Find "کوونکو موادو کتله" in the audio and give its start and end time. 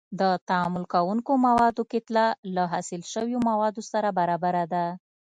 0.93-2.25